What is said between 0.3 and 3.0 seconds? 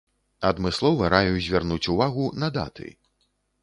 Адмыслова раю звярнуць увагу на даты.